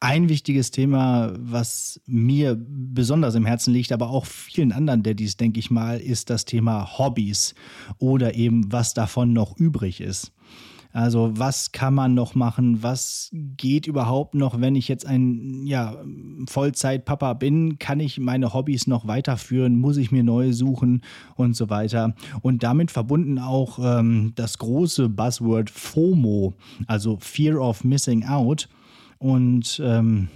Ein 0.00 0.28
wichtiges 0.28 0.70
Thema, 0.70 1.32
was 1.38 2.00
mir 2.06 2.56
besonders 2.58 3.34
im 3.34 3.46
Herzen 3.46 3.72
liegt, 3.72 3.92
aber 3.92 4.08
auch 4.08 4.26
vielen 4.26 4.72
anderen 4.72 5.02
Daddys, 5.02 5.36
denke 5.36 5.60
ich 5.60 5.70
mal, 5.70 6.00
ist 6.00 6.30
das 6.30 6.44
Thema 6.44 6.98
Hobbys 6.98 7.54
oder 7.98 8.34
eben 8.34 8.72
was 8.72 8.94
davon 8.94 9.32
noch 9.32 9.56
übrig 9.58 10.00
ist. 10.00 10.32
Also 10.92 11.32
was 11.34 11.72
kann 11.72 11.94
man 11.94 12.14
noch 12.14 12.34
machen? 12.34 12.82
Was 12.82 13.30
geht 13.32 13.86
überhaupt 13.86 14.34
noch, 14.34 14.60
wenn 14.60 14.74
ich 14.74 14.88
jetzt 14.88 15.06
ein 15.06 15.66
ja, 15.66 15.96
Vollzeitpapa 16.48 17.34
bin? 17.34 17.78
Kann 17.78 18.00
ich 18.00 18.18
meine 18.18 18.52
Hobbys 18.52 18.86
noch 18.86 19.06
weiterführen? 19.06 19.78
Muss 19.78 19.96
ich 19.96 20.12
mir 20.12 20.22
neue 20.22 20.52
suchen 20.52 21.02
und 21.34 21.56
so 21.56 21.70
weiter? 21.70 22.14
Und 22.42 22.62
damit 22.62 22.90
verbunden 22.90 23.38
auch 23.38 23.78
ähm, 23.82 24.32
das 24.34 24.58
große 24.58 25.08
Buzzword 25.08 25.70
FOMO, 25.70 26.54
also 26.86 27.16
Fear 27.20 27.60
of 27.60 27.84
Missing 27.84 28.24
Out. 28.26 28.68
Und 29.18 29.80
ähm, 29.84 30.28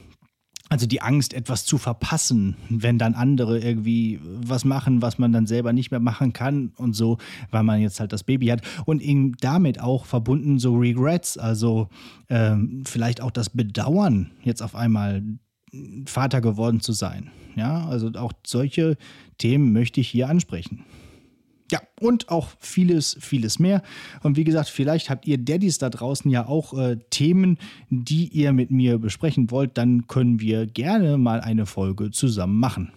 also 0.68 0.86
die 0.86 1.00
Angst, 1.00 1.32
etwas 1.32 1.64
zu 1.64 1.78
verpassen, 1.78 2.56
wenn 2.68 2.98
dann 2.98 3.14
andere 3.14 3.58
irgendwie 3.60 4.20
was 4.22 4.64
machen, 4.64 5.00
was 5.00 5.18
man 5.18 5.32
dann 5.32 5.46
selber 5.46 5.72
nicht 5.72 5.90
mehr 5.90 6.00
machen 6.00 6.32
kann 6.32 6.72
und 6.76 6.94
so, 6.94 7.18
weil 7.50 7.62
man 7.62 7.80
jetzt 7.80 8.00
halt 8.00 8.12
das 8.12 8.24
Baby 8.24 8.46
hat. 8.48 8.62
Und 8.84 9.00
eben 9.00 9.36
damit 9.40 9.80
auch 9.80 10.06
verbunden 10.06 10.58
so 10.58 10.74
Regrets, 10.76 11.38
also 11.38 11.88
ähm, 12.28 12.82
vielleicht 12.84 13.20
auch 13.20 13.30
das 13.30 13.50
Bedauern, 13.50 14.32
jetzt 14.42 14.62
auf 14.62 14.74
einmal 14.74 15.22
Vater 16.06 16.40
geworden 16.40 16.80
zu 16.80 16.92
sein. 16.92 17.30
Ja, 17.54 17.86
also 17.86 18.10
auch 18.14 18.32
solche 18.46 18.96
Themen 19.38 19.72
möchte 19.72 20.00
ich 20.00 20.08
hier 20.08 20.28
ansprechen. 20.28 20.84
Ja, 21.70 21.80
und 22.00 22.28
auch 22.28 22.50
vieles, 22.60 23.16
vieles 23.20 23.58
mehr. 23.58 23.82
Und 24.22 24.36
wie 24.36 24.44
gesagt, 24.44 24.68
vielleicht 24.68 25.10
habt 25.10 25.26
ihr 25.26 25.38
Daddys 25.38 25.78
da 25.78 25.90
draußen 25.90 26.30
ja 26.30 26.46
auch 26.46 26.78
äh, 26.78 26.96
Themen, 27.10 27.58
die 27.90 28.28
ihr 28.28 28.52
mit 28.52 28.70
mir 28.70 28.98
besprechen 28.98 29.50
wollt. 29.50 29.76
Dann 29.76 30.06
können 30.06 30.40
wir 30.40 30.66
gerne 30.66 31.18
mal 31.18 31.40
eine 31.40 31.66
Folge 31.66 32.12
zusammen 32.12 32.60
machen. 32.60 32.92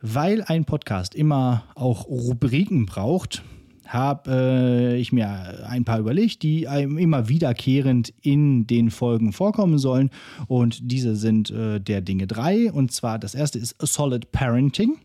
Weil 0.00 0.42
ein 0.42 0.64
Podcast 0.64 1.14
immer 1.14 1.64
auch 1.74 2.06
Rubriken 2.06 2.86
braucht, 2.86 3.42
habe 3.86 4.30
äh, 4.30 4.96
ich 4.96 5.12
mir 5.12 5.66
ein 5.68 5.84
paar 5.84 5.98
überlegt, 5.98 6.42
die 6.42 6.64
immer 6.64 7.28
wiederkehrend 7.28 8.12
in 8.22 8.66
den 8.66 8.90
Folgen 8.90 9.32
vorkommen 9.32 9.78
sollen. 9.78 10.10
Und 10.48 10.90
diese 10.90 11.16
sind 11.16 11.50
äh, 11.50 11.80
der 11.80 12.00
Dinge 12.00 12.26
drei. 12.26 12.72
Und 12.72 12.92
zwar 12.92 13.18
das 13.18 13.34
erste 13.34 13.58
ist 13.58 13.76
Solid 13.80 14.32
Parenting. 14.32 14.96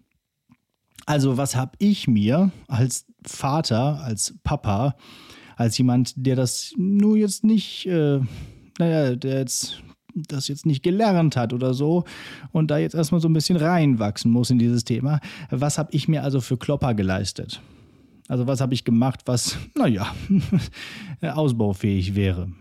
Also 1.05 1.37
was 1.37 1.55
habe 1.55 1.71
ich 1.79 2.07
mir 2.07 2.51
als 2.67 3.05
Vater, 3.25 4.01
als 4.03 4.35
Papa, 4.43 4.95
als 5.55 5.77
jemand, 5.77 6.13
der 6.15 6.35
das 6.35 6.73
nur 6.77 7.17
jetzt 7.17 7.43
nicht, 7.43 7.85
äh, 7.85 8.19
naja, 8.79 9.15
der 9.15 9.39
jetzt 9.39 9.81
das 10.13 10.47
jetzt 10.47 10.65
nicht 10.65 10.83
gelernt 10.83 11.37
hat 11.37 11.53
oder 11.53 11.73
so 11.73 12.03
und 12.51 12.69
da 12.69 12.77
jetzt 12.77 12.95
erstmal 12.95 13.21
so 13.21 13.29
ein 13.29 13.33
bisschen 13.33 13.57
reinwachsen 13.57 14.31
muss 14.31 14.49
in 14.49 14.59
dieses 14.59 14.83
Thema. 14.83 15.19
Was 15.49 15.77
habe 15.77 15.89
ich 15.93 16.07
mir 16.07 16.23
also 16.23 16.41
für 16.41 16.57
Klopper 16.57 16.93
geleistet? 16.93 17.61
Also 18.27 18.47
was 18.47 18.61
habe 18.61 18.73
ich 18.73 18.83
gemacht, 18.83 19.21
was, 19.25 19.57
naja, 19.75 20.13
ausbaufähig 21.21 22.15
wäre? 22.15 22.51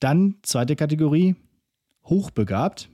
Dann 0.00 0.36
zweite 0.42 0.76
Kategorie, 0.76 1.36
hochbegabt. 2.04 2.90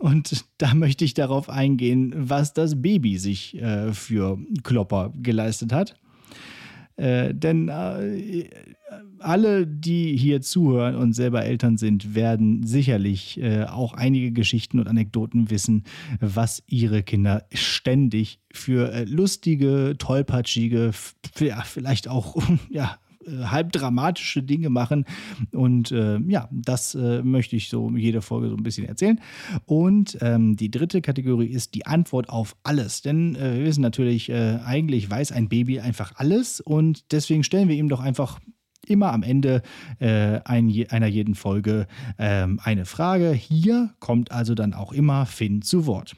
Und 0.00 0.46
da 0.56 0.74
möchte 0.74 1.04
ich 1.04 1.12
darauf 1.12 1.50
eingehen, 1.50 2.14
was 2.16 2.54
das 2.54 2.80
Baby 2.80 3.18
sich 3.18 3.60
äh, 3.60 3.92
für 3.92 4.38
Klopper 4.62 5.12
geleistet 5.14 5.74
hat. 5.74 5.94
Äh, 6.96 7.34
denn 7.34 7.68
äh, 7.68 8.48
alle, 9.18 9.66
die 9.66 10.16
hier 10.16 10.40
zuhören 10.40 10.96
und 10.96 11.12
selber 11.12 11.44
Eltern 11.44 11.76
sind, 11.76 12.14
werden 12.14 12.62
sicherlich 12.62 13.38
äh, 13.42 13.64
auch 13.64 13.92
einige 13.92 14.32
Geschichten 14.32 14.80
und 14.80 14.88
Anekdoten 14.88 15.50
wissen, 15.50 15.84
was 16.18 16.62
ihre 16.66 17.02
Kinder 17.02 17.44
ständig 17.52 18.40
für 18.52 18.92
äh, 18.92 19.04
lustige, 19.04 19.96
tollpatschige, 19.98 20.92
ja, 21.40 21.60
vielleicht 21.60 22.08
auch 22.08 22.36
ja, 22.70 22.96
halb 23.26 23.72
dramatische 23.72 24.42
Dinge 24.42 24.70
machen. 24.70 25.04
Und 25.52 25.92
äh, 25.92 26.18
ja, 26.26 26.48
das 26.50 26.94
äh, 26.94 27.22
möchte 27.22 27.56
ich 27.56 27.68
so 27.68 27.90
jede 27.90 28.22
Folge 28.22 28.48
so 28.48 28.56
ein 28.56 28.62
bisschen 28.62 28.86
erzählen. 28.86 29.20
Und 29.66 30.18
ähm, 30.20 30.56
die 30.56 30.70
dritte 30.70 31.02
Kategorie 31.02 31.48
ist 31.48 31.74
die 31.74 31.86
Antwort 31.86 32.28
auf 32.28 32.56
alles. 32.62 33.02
Denn 33.02 33.34
äh, 33.34 33.58
wir 33.58 33.64
wissen 33.64 33.82
natürlich, 33.82 34.28
äh, 34.30 34.58
eigentlich 34.64 35.10
weiß 35.10 35.32
ein 35.32 35.48
Baby 35.48 35.80
einfach 35.80 36.12
alles 36.16 36.60
und 36.60 37.12
deswegen 37.12 37.44
stellen 37.44 37.68
wir 37.68 37.76
ihm 37.76 37.88
doch 37.88 38.00
einfach 38.00 38.40
immer 38.86 39.12
am 39.12 39.22
Ende 39.22 39.62
äh, 39.98 40.40
ein, 40.44 40.72
einer 40.88 41.06
jeden 41.06 41.34
Folge 41.34 41.86
ähm, 42.18 42.60
eine 42.62 42.86
Frage. 42.86 43.32
Hier 43.32 43.90
kommt 44.00 44.32
also 44.32 44.54
dann 44.54 44.74
auch 44.74 44.92
immer 44.92 45.26
Finn 45.26 45.62
zu 45.62 45.86
Wort. 45.86 46.16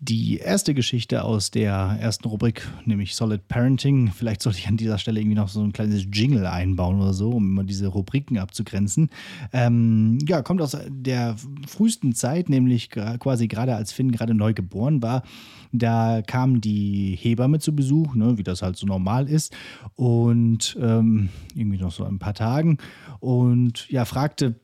Die 0.00 0.36
erste 0.36 0.74
Geschichte 0.74 1.24
aus 1.24 1.50
der 1.50 1.98
ersten 2.00 2.28
Rubrik, 2.28 2.68
nämlich 2.84 3.16
Solid 3.16 3.48
Parenting, 3.48 4.12
vielleicht 4.12 4.42
sollte 4.42 4.60
ich 4.60 4.68
an 4.68 4.76
dieser 4.76 4.96
Stelle 4.96 5.18
irgendwie 5.18 5.34
noch 5.34 5.48
so 5.48 5.60
ein 5.60 5.72
kleines 5.72 6.06
Jingle 6.12 6.46
einbauen 6.46 7.00
oder 7.00 7.12
so, 7.12 7.30
um 7.30 7.44
immer 7.44 7.64
diese 7.64 7.88
Rubriken 7.88 8.38
abzugrenzen. 8.38 9.10
Ähm, 9.52 10.18
ja, 10.28 10.42
kommt 10.42 10.62
aus 10.62 10.76
der 10.88 11.34
frühesten 11.66 12.14
Zeit, 12.14 12.48
nämlich 12.48 12.90
quasi 12.90 13.48
gerade 13.48 13.74
als 13.74 13.90
Finn 13.90 14.12
gerade 14.12 14.34
neu 14.34 14.54
geboren 14.54 15.02
war. 15.02 15.24
Da 15.72 16.22
kam 16.22 16.60
die 16.60 17.18
Hebamme 17.20 17.58
zu 17.58 17.74
Besuch, 17.74 18.14
ne, 18.14 18.38
wie 18.38 18.44
das 18.44 18.62
halt 18.62 18.76
so 18.76 18.86
normal 18.86 19.28
ist, 19.28 19.52
und 19.96 20.78
ähm, 20.80 21.28
irgendwie 21.56 21.78
noch 21.78 21.92
so 21.92 22.04
ein 22.04 22.20
paar 22.20 22.34
Tagen 22.34 22.78
und 23.18 23.90
ja, 23.90 24.04
fragte, 24.04 24.60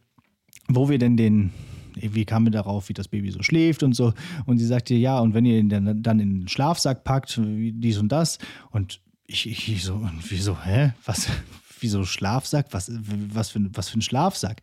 wo 0.68 0.88
wir 0.88 0.98
denn 0.98 1.16
den 1.16 1.50
wie 1.96 2.24
kam 2.24 2.44
mir 2.44 2.50
darauf, 2.50 2.88
wie 2.88 2.94
das 2.94 3.08
Baby 3.08 3.30
so 3.30 3.42
schläft 3.42 3.82
und 3.82 3.94
so. 3.94 4.12
Und 4.46 4.58
sie 4.58 4.66
sagte, 4.66 4.94
ja, 4.94 5.18
und 5.18 5.34
wenn 5.34 5.44
ihr 5.44 5.58
ihn 5.58 5.68
dann, 5.68 5.86
in 6.20 6.40
den 6.40 6.48
Schlafsack 6.48 7.04
packt, 7.04 7.40
dies 7.44 7.98
und 7.98 8.10
das. 8.10 8.38
Und 8.70 9.00
ich, 9.26 9.46
ich 9.46 9.82
so, 9.82 9.94
und 9.94 10.30
wieso, 10.30 10.62
hä? 10.64 10.92
Was? 11.04 11.28
Wieso 11.80 12.04
Schlafsack? 12.04 12.68
Was, 12.70 12.90
was, 13.30 13.50
für, 13.50 13.60
was 13.74 13.90
für 13.90 13.98
ein 13.98 14.02
Schlafsack? 14.02 14.62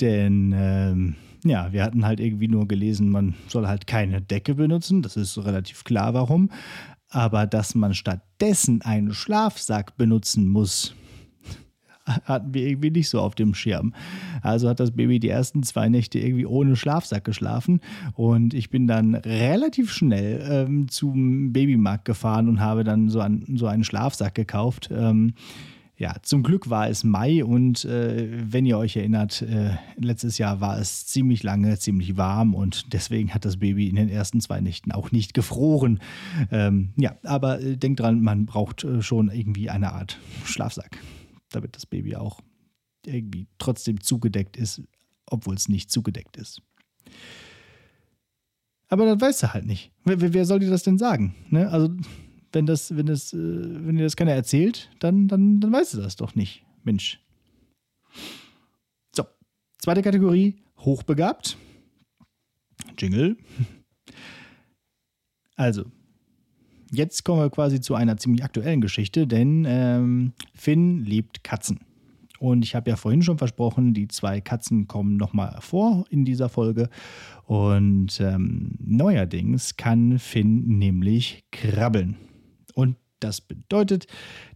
Denn 0.00 0.52
ähm, 0.56 1.14
ja, 1.44 1.72
wir 1.72 1.84
hatten 1.84 2.04
halt 2.04 2.18
irgendwie 2.18 2.48
nur 2.48 2.66
gelesen, 2.66 3.10
man 3.10 3.34
soll 3.46 3.68
halt 3.68 3.86
keine 3.86 4.20
Decke 4.20 4.56
benutzen. 4.56 5.02
Das 5.02 5.16
ist 5.16 5.38
relativ 5.38 5.84
klar, 5.84 6.14
warum. 6.14 6.50
Aber 7.08 7.46
dass 7.46 7.74
man 7.74 7.94
stattdessen 7.94 8.82
einen 8.82 9.14
Schlafsack 9.14 9.96
benutzen 9.96 10.48
muss, 10.48 10.94
hatten 12.24 12.54
wir 12.54 12.66
irgendwie 12.66 12.90
nicht 12.90 13.08
so 13.08 13.20
auf 13.20 13.34
dem 13.34 13.54
Schirm. 13.54 13.94
Also 14.42 14.68
hat 14.68 14.80
das 14.80 14.92
Baby 14.92 15.18
die 15.18 15.28
ersten 15.28 15.62
zwei 15.62 15.88
Nächte 15.88 16.18
irgendwie 16.18 16.46
ohne 16.46 16.76
Schlafsack 16.76 17.24
geschlafen 17.24 17.80
und 18.14 18.54
ich 18.54 18.70
bin 18.70 18.86
dann 18.86 19.14
relativ 19.14 19.92
schnell 19.92 20.44
ähm, 20.48 20.88
zum 20.88 21.52
Babymarkt 21.52 22.04
gefahren 22.04 22.48
und 22.48 22.60
habe 22.60 22.84
dann 22.84 23.08
so, 23.08 23.20
ein, 23.20 23.44
so 23.56 23.66
einen 23.66 23.84
Schlafsack 23.84 24.34
gekauft. 24.34 24.90
Ähm, 24.92 25.34
ja, 25.98 26.14
zum 26.20 26.42
Glück 26.42 26.68
war 26.68 26.90
es 26.90 27.04
Mai 27.04 27.42
und 27.42 27.86
äh, 27.86 28.28
wenn 28.30 28.66
ihr 28.66 28.76
euch 28.76 28.96
erinnert, 28.96 29.40
äh, 29.40 29.70
letztes 29.96 30.36
Jahr 30.36 30.60
war 30.60 30.78
es 30.78 31.06
ziemlich 31.06 31.42
lange, 31.42 31.78
ziemlich 31.78 32.18
warm 32.18 32.54
und 32.54 32.92
deswegen 32.92 33.32
hat 33.32 33.46
das 33.46 33.56
Baby 33.56 33.88
in 33.88 33.96
den 33.96 34.10
ersten 34.10 34.42
zwei 34.42 34.60
Nächten 34.60 34.92
auch 34.92 35.10
nicht 35.10 35.32
gefroren. 35.32 36.00
Ähm, 36.50 36.90
ja, 36.96 37.16
aber 37.24 37.62
äh, 37.62 37.78
denkt 37.78 38.00
dran, 38.00 38.20
man 38.20 38.44
braucht 38.44 38.84
äh, 38.84 39.00
schon 39.00 39.30
irgendwie 39.30 39.70
eine 39.70 39.94
Art 39.94 40.18
Schlafsack 40.44 40.98
damit 41.50 41.76
das 41.76 41.86
Baby 41.86 42.16
auch 42.16 42.40
irgendwie 43.04 43.46
trotzdem 43.58 44.00
zugedeckt 44.00 44.56
ist, 44.56 44.82
obwohl 45.26 45.54
es 45.54 45.68
nicht 45.68 45.90
zugedeckt 45.90 46.36
ist. 46.36 46.62
Aber 48.88 49.04
das 49.06 49.20
weißt 49.20 49.42
du 49.42 49.52
halt 49.54 49.66
nicht. 49.66 49.92
Wer, 50.04 50.32
wer 50.32 50.44
soll 50.44 50.60
dir 50.60 50.70
das 50.70 50.82
denn 50.82 50.98
sagen? 50.98 51.34
Ne? 51.50 51.68
Also, 51.70 51.94
wenn 52.52 52.66
das, 52.66 52.96
wenn 52.96 53.06
das, 53.06 53.32
äh, 53.32 53.36
wenn 53.36 53.96
dir 53.96 54.04
das 54.04 54.16
keiner 54.16 54.32
erzählt, 54.32 54.90
dann, 55.00 55.28
dann, 55.28 55.60
dann 55.60 55.72
weißt 55.72 55.94
du 55.94 55.98
das 55.98 56.16
doch 56.16 56.34
nicht, 56.34 56.64
Mensch. 56.84 57.20
So, 59.14 59.24
zweite 59.78 60.02
Kategorie, 60.02 60.56
hochbegabt. 60.78 61.56
Jingle. 62.98 63.36
Also, 65.58 65.90
jetzt 66.96 67.24
kommen 67.24 67.40
wir 67.40 67.50
quasi 67.50 67.80
zu 67.80 67.94
einer 67.94 68.16
ziemlich 68.16 68.42
aktuellen 68.44 68.80
Geschichte, 68.80 69.26
denn 69.26 69.64
ähm, 69.68 70.32
Finn 70.54 71.04
liebt 71.04 71.44
Katzen. 71.44 71.80
Und 72.38 72.64
ich 72.64 72.74
habe 72.74 72.90
ja 72.90 72.96
vorhin 72.96 73.22
schon 73.22 73.38
versprochen, 73.38 73.94
die 73.94 74.08
zwei 74.08 74.40
Katzen 74.40 74.86
kommen 74.86 75.16
nochmal 75.16 75.56
vor 75.60 76.04
in 76.10 76.24
dieser 76.24 76.48
Folge. 76.48 76.90
Und 77.44 78.20
ähm, 78.20 78.72
neuerdings 78.78 79.76
kann 79.76 80.18
Finn 80.18 80.66
nämlich 80.66 81.44
krabbeln. 81.50 82.16
Und 82.74 82.96
Das 83.20 83.40
bedeutet, 83.40 84.06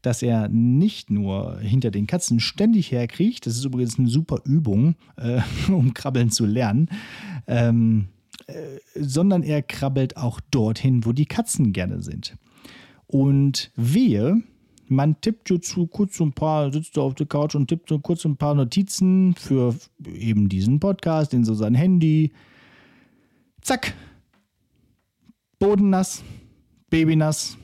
dass 0.02 0.22
er 0.22 0.48
nicht 0.48 1.10
nur 1.10 1.58
hinter 1.60 1.90
den 1.90 2.06
Katzen 2.06 2.40
ständig 2.40 2.92
herkriecht, 2.92 3.46
das 3.46 3.56
ist 3.56 3.64
übrigens 3.64 3.98
eine 3.98 4.08
super 4.08 4.42
Übung, 4.44 4.96
äh, 5.16 5.40
um 5.72 5.94
krabbeln 5.94 6.30
zu 6.30 6.44
lernen, 6.44 6.90
ähm, 7.46 8.08
äh, 8.18 8.19
sondern 8.94 9.42
er 9.42 9.62
krabbelt 9.62 10.16
auch 10.16 10.40
dorthin, 10.50 11.04
wo 11.04 11.12
die 11.12 11.26
Katzen 11.26 11.72
gerne 11.72 12.02
sind. 12.02 12.36
Und 13.06 13.72
wehe, 13.76 14.42
man 14.86 15.20
tippt 15.20 15.48
so 15.64 15.86
kurz 15.86 16.20
ein 16.20 16.32
paar, 16.32 16.72
sitzt 16.72 16.98
auf 16.98 17.14
der 17.14 17.26
Couch 17.26 17.54
und 17.54 17.68
tippt 17.68 17.88
so 17.88 17.98
kurz 17.98 18.24
ein 18.24 18.36
paar 18.36 18.54
Notizen 18.54 19.34
für 19.36 19.74
eben 20.04 20.48
diesen 20.48 20.80
Podcast 20.80 21.32
in 21.34 21.44
so 21.44 21.54
sein 21.54 21.74
Handy. 21.74 22.32
Zack. 23.62 23.94
Boden 25.58 25.90
nass, 25.90 26.24
Baby 26.88 27.16
nass 27.16 27.58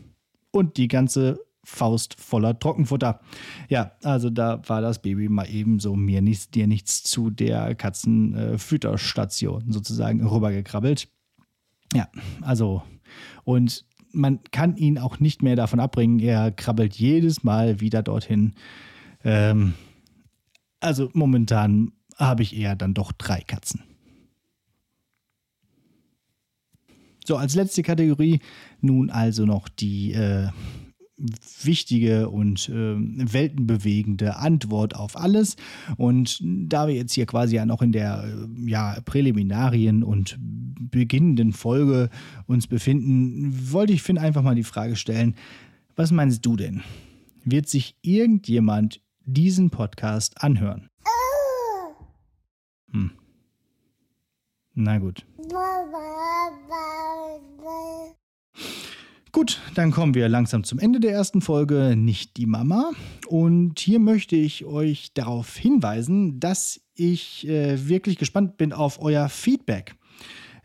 und 0.50 0.76
die 0.76 0.86
ganze 0.86 1.45
Faust 1.66 2.14
voller 2.20 2.56
Trockenfutter. 2.56 3.20
Ja, 3.68 3.90
also 4.04 4.30
da 4.30 4.62
war 4.68 4.80
das 4.80 5.02
Baby 5.02 5.28
mal 5.28 5.50
eben 5.50 5.80
so 5.80 5.96
mir 5.96 6.22
nichts, 6.22 6.48
dir 6.48 6.68
nichts 6.68 7.02
zu 7.02 7.28
der 7.28 7.74
Katzenfütterstation 7.74 9.64
sozusagen 9.72 10.24
rübergekrabbelt. 10.24 11.08
Ja, 11.92 12.08
also 12.40 12.82
und 13.42 13.84
man 14.12 14.40
kann 14.52 14.76
ihn 14.76 14.96
auch 14.96 15.18
nicht 15.18 15.42
mehr 15.42 15.56
davon 15.56 15.80
abbringen. 15.80 16.20
Er 16.20 16.52
krabbelt 16.52 16.94
jedes 16.94 17.42
Mal 17.42 17.80
wieder 17.80 18.04
dorthin. 18.04 18.54
Ähm, 19.24 19.74
also 20.78 21.10
momentan 21.14 21.90
habe 22.16 22.44
ich 22.44 22.56
eher 22.56 22.76
dann 22.76 22.94
doch 22.94 23.10
drei 23.10 23.40
Katzen. 23.40 23.82
So, 27.26 27.36
als 27.36 27.56
letzte 27.56 27.82
Kategorie 27.82 28.38
nun 28.80 29.10
also 29.10 29.46
noch 29.46 29.68
die 29.68 30.12
äh, 30.12 30.48
wichtige 31.62 32.28
und 32.28 32.68
äh, 32.68 32.72
weltenbewegende 32.72 34.36
Antwort 34.36 34.94
auf 34.94 35.16
alles. 35.16 35.56
Und 35.96 36.42
da 36.44 36.88
wir 36.88 36.94
jetzt 36.94 37.14
hier 37.14 37.26
quasi 37.26 37.56
ja 37.56 37.64
noch 37.64 37.82
in 37.82 37.92
der 37.92 38.24
äh, 38.24 38.70
ja, 38.70 38.98
Präliminarien 39.04 40.02
und 40.02 40.36
beginnenden 40.38 41.52
Folge 41.52 42.10
uns 42.46 42.66
befinden, 42.66 43.72
wollte 43.72 43.92
ich 43.92 44.02
Finn 44.02 44.18
einfach 44.18 44.42
mal 44.42 44.54
die 44.54 44.62
Frage 44.62 44.96
stellen, 44.96 45.34
was 45.94 46.10
meinst 46.10 46.44
du 46.44 46.56
denn? 46.56 46.82
Wird 47.44 47.68
sich 47.68 47.96
irgendjemand 48.02 49.00
diesen 49.24 49.70
Podcast 49.70 50.42
anhören? 50.42 50.90
Hm. 52.92 53.12
Na 54.74 54.98
gut. 54.98 55.24
Gut, 59.36 59.60
dann 59.74 59.90
kommen 59.90 60.14
wir 60.14 60.30
langsam 60.30 60.64
zum 60.64 60.78
Ende 60.78 60.98
der 60.98 61.12
ersten 61.12 61.42
Folge, 61.42 61.94
nicht 61.94 62.38
die 62.38 62.46
Mama. 62.46 62.92
Und 63.26 63.78
hier 63.78 63.98
möchte 63.98 64.34
ich 64.34 64.64
euch 64.64 65.12
darauf 65.12 65.58
hinweisen, 65.58 66.40
dass 66.40 66.80
ich 66.94 67.46
äh, 67.46 67.86
wirklich 67.86 68.16
gespannt 68.16 68.56
bin 68.56 68.72
auf 68.72 68.98
euer 68.98 69.28
Feedback. 69.28 69.94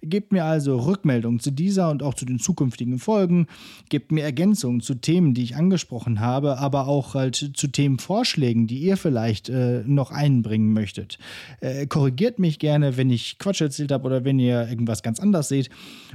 Gebt 0.03 0.31
mir 0.31 0.45
also 0.45 0.79
Rückmeldungen 0.79 1.39
zu 1.39 1.51
dieser 1.51 1.91
und 1.91 2.01
auch 2.01 2.15
zu 2.15 2.25
den 2.25 2.39
zukünftigen 2.39 2.97
Folgen. 2.97 3.45
Gebt 3.89 4.11
mir 4.11 4.23
Ergänzungen 4.23 4.81
zu 4.81 4.95
Themen, 4.95 5.35
die 5.35 5.43
ich 5.43 5.55
angesprochen 5.55 6.19
habe, 6.19 6.57
aber 6.57 6.87
auch 6.87 7.13
halt 7.13 7.51
zu 7.53 7.67
Themenvorschlägen, 7.67 8.65
die 8.65 8.79
ihr 8.79 8.97
vielleicht 8.97 9.49
äh, 9.49 9.83
noch 9.85 10.11
einbringen 10.11 10.73
möchtet. 10.73 11.19
Äh, 11.59 11.85
korrigiert 11.85 12.39
mich 12.39 12.57
gerne, 12.57 12.97
wenn 12.97 13.11
ich 13.11 13.37
Quatsch 13.37 13.61
erzählt 13.61 13.91
habe 13.91 14.05
oder 14.05 14.25
wenn 14.25 14.39
ihr 14.39 14.67
irgendwas 14.67 15.03
ganz 15.03 15.19
anders 15.19 15.49
seht. 15.49 15.69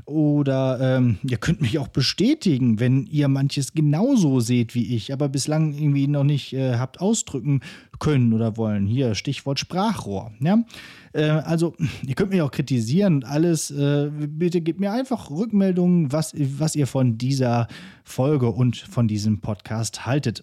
Oder 0.05 0.79
ähm, 0.81 1.19
ihr 1.23 1.37
könnt 1.37 1.61
mich 1.61 1.79
auch 1.79 1.89
bestätigen, 1.89 2.81
wenn 2.81 3.07
ihr 3.07 3.29
manches 3.29 3.73
genauso 3.73 4.41
seht 4.41 4.75
wie 4.75 4.97
ich, 4.97 5.13
aber 5.13 5.29
bislang 5.29 5.75
irgendwie 5.75 6.09
noch 6.09 6.25
nicht 6.25 6.53
äh, 6.55 6.75
habt 6.75 7.01
ausdrücken 7.01 7.61
können 7.99 8.33
oder 8.33 8.57
wollen. 8.57 8.87
Hier 8.87 9.15
Stichwort 9.15 9.59
Sprachrohr. 9.59 10.33
Ja? 10.41 10.65
Äh, 11.13 11.29
also, 11.29 11.75
ihr 12.07 12.15
könnt 12.15 12.31
mich 12.31 12.43
auch 12.43 12.51
kritisieren 12.51 13.17
und 13.17 13.25
alles. 13.25 13.71
Äh, 13.77 14.11
bitte 14.11 14.61
gebt 14.61 14.81
mir 14.81 14.93
einfach 14.93 15.31
Rückmeldungen, 15.31 16.13
was, 16.13 16.33
was 16.37 16.75
ihr 16.75 16.87
von 16.87 17.19
dieser 17.19 17.69
Folge 18.05 18.51
und 18.51 18.77
von 18.77 19.09
diesem 19.09 19.41
Podcast 19.41 20.07
haltet. 20.07 20.43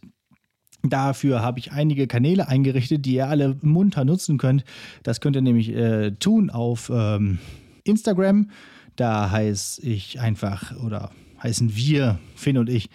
Dafür 0.83 1.41
habe 1.41 1.59
ich 1.59 1.71
einige 1.71 2.07
Kanäle 2.07 2.47
eingerichtet, 2.47 3.05
die 3.05 3.15
ihr 3.15 3.29
alle 3.29 3.57
munter 3.61 4.03
nutzen 4.03 4.37
könnt. 4.37 4.65
Das 5.01 5.21
könnt 5.21 5.35
ihr 5.35 5.41
nämlich 5.41 5.69
äh, 5.69 6.11
tun 6.11 6.49
auf 6.49 6.91
ähm, 6.93 7.39
Instagram. 7.85 8.49
Da 8.97 9.31
heiße 9.31 9.81
ich 9.81 10.19
einfach 10.19 10.75
oder 10.83 11.11
heißen 11.41 11.75
wir, 11.75 12.19
Finn 12.35 12.57
und 12.57 12.69
ich, 12.69 12.89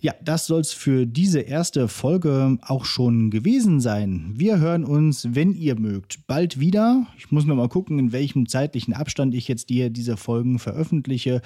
Ja, 0.02 0.14
das 0.24 0.46
soll 0.46 0.62
es 0.62 0.72
für 0.72 1.06
diese 1.06 1.42
erste 1.42 1.90
Folge 1.90 2.58
auch 2.62 2.86
schon 2.86 3.32
gewesen 3.32 3.82
sein. 3.82 4.32
Wir 4.34 4.58
hören 4.58 4.86
uns, 4.86 5.28
wenn 5.36 5.54
ihr 5.54 5.78
mögt, 5.78 6.26
bald 6.26 6.58
wieder. 6.58 7.06
Ich 7.18 7.32
muss 7.32 7.44
noch 7.44 7.58
mal 7.58 7.68
gucken, 7.68 8.00
in 8.00 8.14
welchem 8.14 8.48
zeitlichen 8.48 8.94
Abstand 8.94 9.36
ich 9.36 9.50
jetzt 9.50 9.70
dir 9.70 9.90
diese 9.90 10.16
Folgen 10.16 10.58
veröffentliche. 10.58 11.42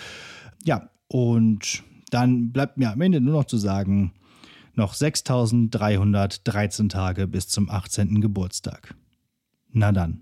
Ja, 0.64 0.92
und 1.08 1.84
dann 2.14 2.52
bleibt 2.52 2.78
mir 2.78 2.92
am 2.92 3.02
Ende 3.02 3.20
nur 3.22 3.34
noch 3.34 3.46
zu 3.46 3.58
sagen, 3.58 4.14
noch 4.76 4.94
6313 4.94 6.90
Tage 6.90 7.28
bis 7.28 7.48
zum 7.48 7.70
18. 7.70 8.22
Geburtstag. 8.22 8.96
Na 9.72 9.92
dann. 9.92 10.22